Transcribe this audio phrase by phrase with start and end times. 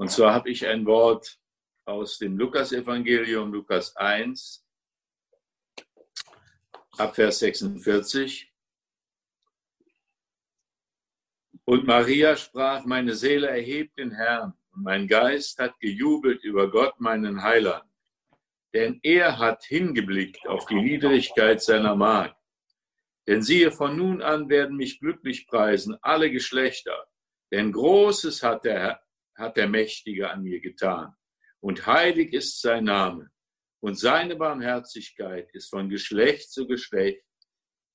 [0.00, 1.38] Und zwar habe ich ein Wort
[1.84, 4.66] aus dem Lukas-Evangelium, Lukas 1,
[6.96, 8.50] ab Vers 46.
[11.66, 16.98] Und Maria sprach, meine Seele erhebt den Herrn und mein Geist hat gejubelt über Gott,
[16.98, 17.84] meinen Heiland.
[18.72, 22.40] Denn er hat hingeblickt auf die Niedrigkeit seiner Magd.
[23.26, 27.06] Denn siehe, von nun an werden mich glücklich preisen alle Geschlechter.
[27.52, 29.02] Denn Großes hat der,
[29.40, 31.14] hat der Mächtige an mir getan.
[31.60, 33.30] Und heilig ist sein Name.
[33.80, 37.24] Und seine Barmherzigkeit ist von Geschlecht zu Geschlecht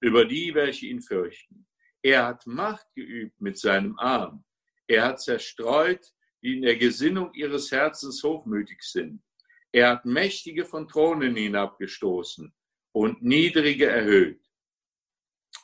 [0.02, 1.68] über die, welche ihn fürchten.
[2.02, 4.44] Er hat Macht geübt mit seinem Arm.
[4.88, 6.06] Er hat zerstreut,
[6.42, 9.24] die in der Gesinnung ihres Herzens hochmütig sind.
[9.72, 12.54] Er hat Mächtige von Thronen hinabgestoßen
[12.92, 14.42] und Niedrige erhöht.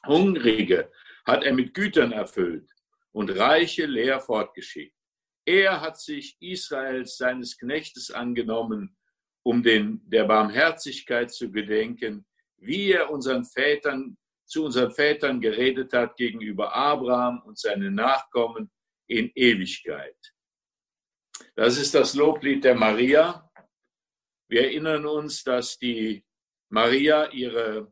[0.05, 0.91] Hungrige
[1.25, 2.69] hat er mit Gütern erfüllt
[3.11, 4.97] und Reiche leer fortgeschickt.
[5.51, 8.95] Er hat sich Israels seines Knechtes angenommen,
[9.43, 16.15] um den, der Barmherzigkeit zu gedenken, wie er unseren Vätern, zu unseren Vätern geredet hat
[16.15, 18.71] gegenüber Abraham und seinen Nachkommen
[19.09, 20.15] in Ewigkeit.
[21.55, 23.51] Das ist das Loblied der Maria.
[24.47, 26.23] Wir erinnern uns, dass die
[26.69, 27.91] Maria ihre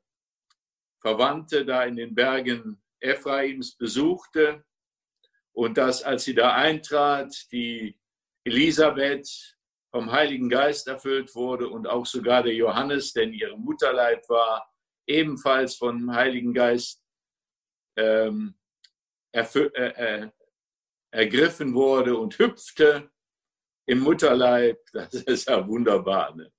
[1.01, 4.63] Verwandte da in den Bergen Ephraims besuchte
[5.59, 7.99] und dass, als sie da eintrat, die
[8.45, 9.57] Elisabeth
[9.91, 14.73] vom Heiligen Geist erfüllt wurde und auch sogar der Johannes, der in ihrem Mutterleib war,
[15.05, 17.03] ebenfalls vom Heiligen Geist
[17.97, 18.57] ähm,
[19.33, 20.29] äh, äh,
[21.11, 23.11] ergriffen wurde und hüpfte
[23.85, 24.79] im Mutterleib.
[24.93, 26.37] Das ist ja wunderbar.
[26.37, 26.53] Ne?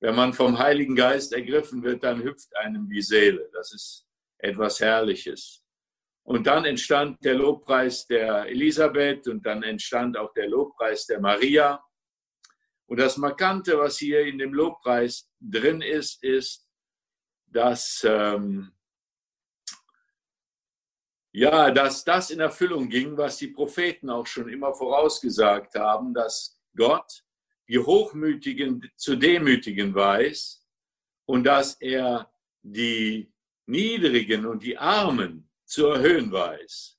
[0.00, 3.48] Wenn man vom Heiligen Geist ergriffen wird, dann hüpft einem die Seele.
[3.54, 4.06] Das ist
[4.36, 5.63] etwas Herrliches.
[6.24, 11.84] Und dann entstand der Lobpreis der Elisabeth und dann entstand auch der Lobpreis der Maria.
[12.86, 16.66] Und das Markante, was hier in dem Lobpreis drin ist, ist,
[17.46, 18.72] dass, ähm,
[21.32, 26.58] ja, dass das in Erfüllung ging, was die Propheten auch schon immer vorausgesagt haben, dass
[26.74, 27.22] Gott
[27.68, 30.66] die Hochmütigen zu demütigen weiß
[31.26, 32.32] und dass er
[32.62, 33.30] die
[33.66, 36.98] Niedrigen und die Armen zu erhöhen weiß.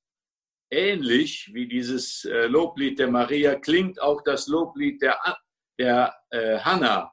[0.72, 5.20] Ähnlich wie dieses äh, Loblied der Maria klingt auch das Loblied der,
[5.78, 7.12] der äh, Hannah,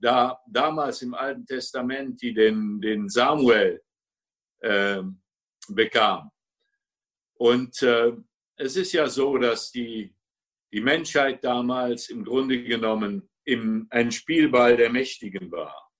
[0.00, 3.82] da damals im Alten Testament, die den, den Samuel
[4.60, 5.02] äh,
[5.68, 6.30] bekam.
[7.34, 8.12] Und äh,
[8.56, 10.14] es ist ja so, dass die,
[10.72, 15.90] die Menschheit damals im Grunde genommen im, ein Spielball der Mächtigen war.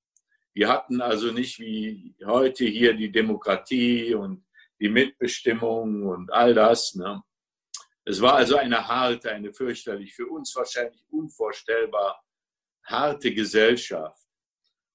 [0.55, 4.45] Die hatten also nicht wie heute hier die Demokratie und
[4.83, 6.97] die Mitbestimmung und all das.
[6.97, 7.23] Ne?
[8.05, 12.21] Es war also eine harte, eine fürchterlich, für uns wahrscheinlich unvorstellbar
[12.83, 14.27] harte Gesellschaft.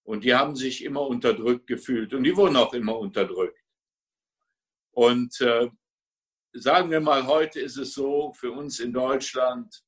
[0.03, 3.63] Und die haben sich immer unterdrückt gefühlt und die wurden auch immer unterdrückt.
[4.91, 5.69] Und äh,
[6.51, 9.85] sagen wir mal, heute ist es so für uns in Deutschland,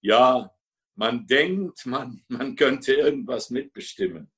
[0.00, 0.54] ja,
[0.94, 4.30] man denkt, man, man könnte irgendwas mitbestimmen.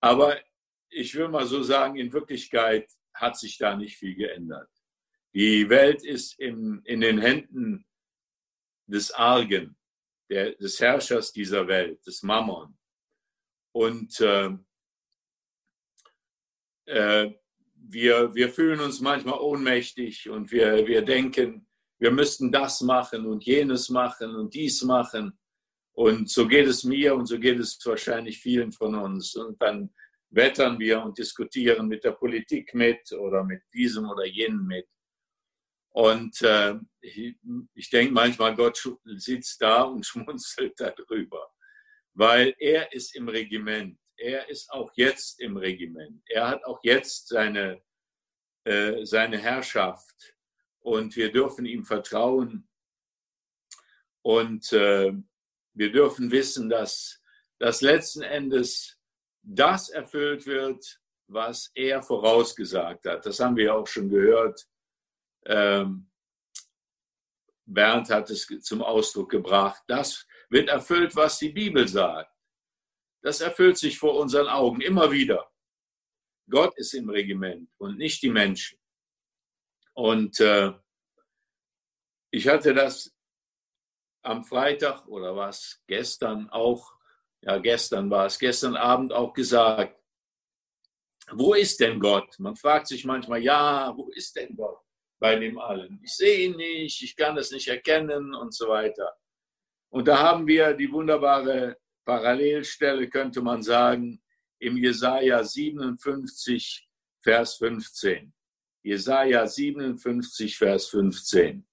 [0.00, 0.38] Aber
[0.90, 2.88] ich will mal so sagen, in Wirklichkeit
[3.20, 4.70] hat sich da nicht viel geändert.
[5.34, 7.86] Die Welt ist in, in den Händen
[8.86, 9.76] des Argen,
[10.30, 12.76] der, des Herrschers dieser Welt, des Mammon.
[13.72, 14.50] Und äh,
[16.86, 17.32] äh,
[17.74, 21.66] wir, wir fühlen uns manchmal ohnmächtig und wir, wir denken,
[21.98, 25.38] wir müssten das machen und jenes machen und dies machen.
[25.92, 29.34] Und so geht es mir und so geht es wahrscheinlich vielen von uns.
[29.34, 29.90] Und dann
[30.30, 34.86] wettern wir und diskutieren mit der Politik mit oder mit diesem oder jenem mit.
[35.90, 37.36] Und äh, ich,
[37.74, 41.50] ich denke manchmal, Gott sitzt da und schmunzelt darüber,
[42.14, 43.98] weil er ist im Regiment.
[44.16, 46.22] Er ist auch jetzt im Regiment.
[46.26, 47.82] Er hat auch jetzt seine,
[48.64, 50.36] äh, seine Herrschaft
[50.80, 52.68] und wir dürfen ihm vertrauen.
[54.22, 55.12] Und äh,
[55.74, 57.22] wir dürfen wissen, dass
[57.58, 58.97] das letzten Endes
[59.48, 63.24] das erfüllt wird, was er vorausgesagt hat.
[63.24, 64.68] Das haben wir auch schon gehört.
[65.46, 66.10] Ähm,
[67.64, 69.82] Bernd hat es zum Ausdruck gebracht.
[69.88, 72.32] Das wird erfüllt, was die Bibel sagt.
[73.22, 75.50] Das erfüllt sich vor unseren Augen immer wieder.
[76.48, 78.78] Gott ist im Regiment und nicht die Menschen.
[79.94, 80.72] Und äh,
[82.30, 83.14] ich hatte das
[84.22, 86.97] am Freitag oder was gestern auch
[87.42, 89.96] ja gestern war es, gestern Abend auch gesagt,
[91.30, 92.38] wo ist denn Gott?
[92.38, 94.78] Man fragt sich manchmal, ja, wo ist denn Gott
[95.18, 96.00] bei dem allen?
[96.02, 99.14] Ich sehe ihn nicht, ich kann es nicht erkennen und so weiter.
[99.90, 104.22] Und da haben wir die wunderbare Parallelstelle, könnte man sagen,
[104.58, 106.88] im Jesaja 57,
[107.22, 108.32] Vers 15.
[108.82, 111.66] Jesaja 57, Vers 15.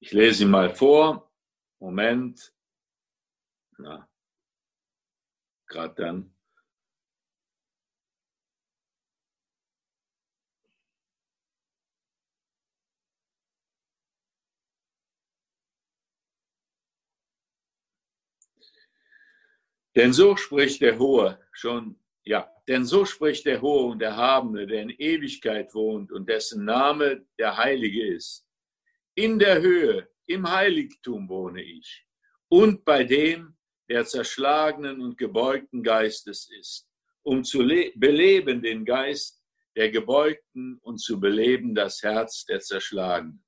[0.00, 1.25] Ich lese ihn mal vor.
[1.78, 2.52] Moment.
[3.78, 4.08] Na,
[5.66, 6.32] gerade dann.
[19.96, 24.82] Denn so spricht der Hohe, schon, ja, denn so spricht der Hohe und Erhabene, der
[24.82, 28.46] in Ewigkeit wohnt und dessen Name der Heilige ist.
[29.14, 32.06] In der Höhe, im Heiligtum wohne ich
[32.48, 33.56] und bei dem,
[33.88, 36.88] der zerschlagenen und gebeugten Geistes ist,
[37.22, 37.58] um zu
[37.94, 39.42] beleben den Geist
[39.76, 43.44] der Gebeugten und zu beleben das Herz der Zerschlagenen.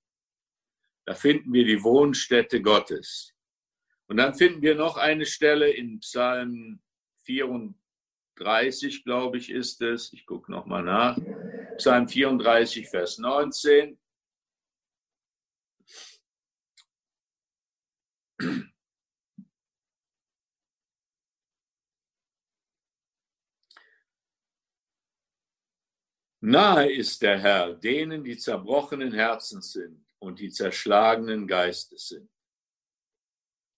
[1.07, 3.35] Da finden wir die Wohnstätte Gottes.
[4.09, 6.83] Und dann finden wir noch eine Stelle in Psalm
[7.25, 10.13] 34, glaube ich, ist es.
[10.13, 11.19] Ich gucke nochmal nach.
[11.79, 13.99] Psalm 34, Vers 19.
[26.41, 32.31] Nahe ist der Herr denen, die zerbrochenen Herzen sind und die zerschlagenen Geistes sind.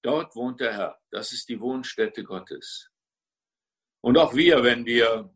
[0.02, 1.00] Dort wohnt der Herr.
[1.10, 2.90] Das ist die Wohnstätte Gottes.
[4.02, 5.34] Und auch wir, wenn wir,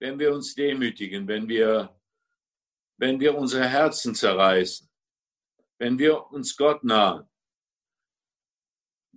[0.00, 2.00] wenn wir uns demütigen, wenn wir,
[2.96, 4.90] wenn wir unsere Herzen zerreißen,
[5.78, 7.28] wenn wir uns Gott nahen,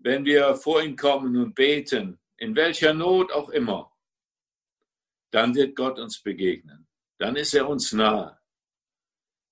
[0.08, 3.92] wenn wir vor ihn kommen und beten, in welcher Not auch immer,
[5.32, 6.88] dann wird Gott uns begegnen.
[7.18, 8.40] Dann ist er uns nahe.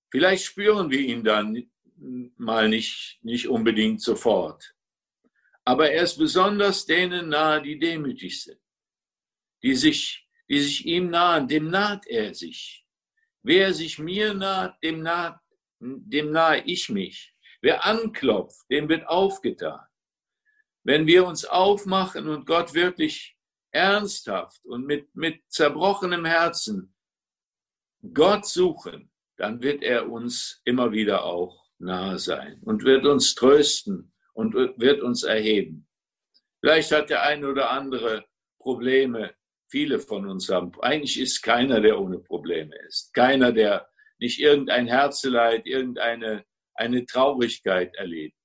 [0.10, 1.70] Vielleicht spüren wir ihn dann
[2.38, 4.74] mal nicht, nicht unbedingt sofort.
[5.66, 8.62] Aber er ist besonders denen nahe, die demütig sind,
[9.62, 12.86] die sich, die sich ihm nahen, dem naht er sich.
[13.44, 15.38] Wer sich mir naht, dem naht,
[15.80, 17.36] dem nahe ich mich.
[17.62, 19.86] Wer anklopft, dem wird aufgetan.
[20.86, 23.36] Wenn wir uns aufmachen und Gott wirklich
[23.72, 26.96] ernsthaft und mit, mit zerbrochenem Herzen
[28.14, 34.14] Gott suchen, dann wird er uns immer wieder auch nahe sein und wird uns trösten
[34.34, 35.88] und wird uns erheben.
[36.62, 38.24] Vielleicht hat der eine oder andere
[38.60, 39.34] Probleme.
[39.68, 40.72] Viele von uns haben.
[40.82, 43.12] Eigentlich ist keiner, der ohne Probleme ist.
[43.16, 43.90] Keiner, der
[44.20, 46.46] nicht irgendein Herzeleid, irgendeine
[46.76, 48.38] eine Traurigkeit erlebt.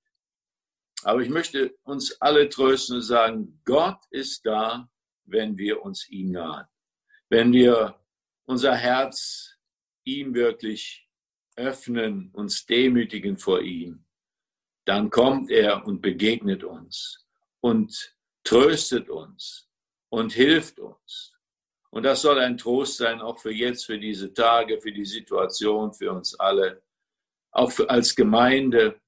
[1.05, 4.89] Aber ich möchte uns alle trösten und sagen, Gott ist da,
[5.25, 6.67] wenn wir uns ihm nahen.
[7.29, 8.01] Wenn wir
[8.47, 9.57] unser Herz
[10.05, 11.09] ihm wirklich
[11.57, 14.05] öffnen, uns demütigen vor ihm,
[14.85, 17.27] dann kommt er und begegnet uns
[17.61, 19.69] und tröstet uns
[20.09, 21.35] und hilft uns.
[21.91, 25.93] Und das soll ein Trost sein, auch für jetzt, für diese Tage, für die Situation,
[25.93, 26.83] für uns alle,
[27.51, 29.01] auch für, als Gemeinde.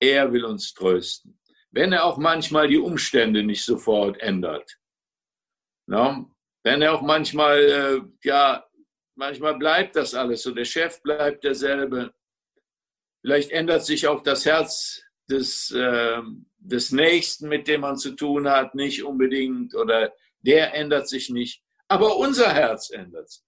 [0.00, 1.38] Er will uns trösten.
[1.70, 4.78] Wenn er auch manchmal die Umstände nicht sofort ändert.
[5.86, 6.34] No?
[6.64, 8.70] Wenn er auch manchmal, äh, ja,
[9.20, 10.50] Manchmal bleibt das alles so.
[10.50, 12.14] Der Chef bleibt derselbe.
[13.20, 16.22] Vielleicht ändert sich auch das Herz des, äh,
[16.56, 19.74] des Nächsten, mit dem man zu tun hat, nicht unbedingt.
[19.74, 21.62] Oder der ändert sich nicht.
[21.86, 23.44] Aber unser Herz ändert sich.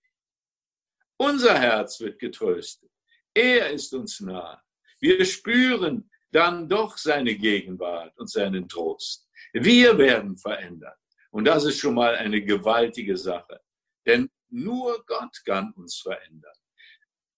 [1.17, 2.91] Unser Herz wird getröstet.
[3.33, 4.63] Er ist uns nah.
[5.01, 9.29] Wir spüren dann doch seine Gegenwart und seinen Trost.
[9.53, 10.99] Wir werden verändert.
[11.31, 13.61] Und das ist schon mal eine gewaltige Sache.
[14.07, 16.57] Denn nur Gott kann uns verändern.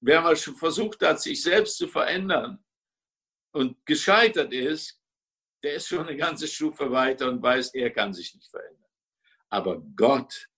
[0.00, 2.62] Wer mal schon versucht hat, sich selbst zu verändern
[3.52, 5.00] und gescheitert ist,
[5.62, 8.90] der ist schon eine ganze Stufe weiter und weiß, er kann sich nicht verändern.
[9.48, 10.48] Aber Gott,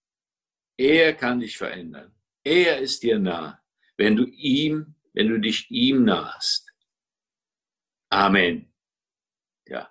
[0.77, 2.15] er kann dich verändern.
[2.43, 3.63] Er ist dir nah,
[3.97, 6.66] wenn du ihm, wenn du dich ihm nahst.
[8.17, 8.73] Amen.
[9.67, 9.91] Ja.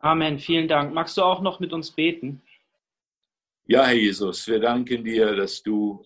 [0.00, 0.40] Amen.
[0.40, 0.92] Vielen Dank.
[0.92, 2.42] Magst du auch noch mit uns beten?
[3.66, 6.02] Ja, Herr Jesus, wir danken dir, dass du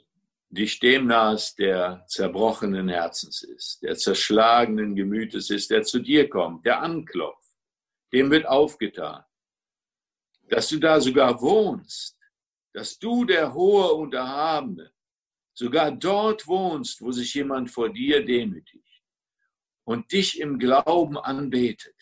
[0.51, 6.67] dich dem nahest, der zerbrochenen Herzens ist, der zerschlagenen Gemütes ist, der zu dir kommt,
[6.67, 7.57] der anklopft,
[8.13, 9.25] dem wird aufgetan,
[10.51, 12.19] dass du da sogar wohnst,
[12.75, 14.93] dass du der Hohe und Erhabene
[15.55, 18.90] sogar dort wohnst, wo sich jemand vor dir demütigt
[19.85, 21.97] und dich im Glauben anbetet.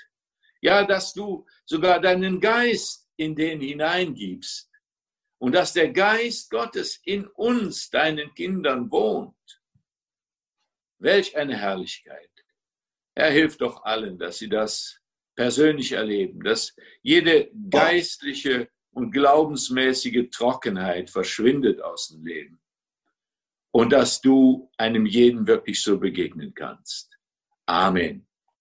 [0.61, 4.69] Ja, dass du sogar deinen Geist in den hineingibst,
[5.39, 9.35] und dass der Geist Gottes in uns, deinen Kindern, wohnt.
[10.99, 12.31] Welch eine Herrlichkeit.
[13.15, 15.01] Er hilft doch allen, dass sie das
[15.37, 22.61] persönlich erleben, dass jede geistliche und glaubensmäßige Trockenheit verschwindet aus dem Leben
[23.71, 27.18] und dass du einem jeden wirklich so begegnen kannst.
[27.69, 28.23] Amen.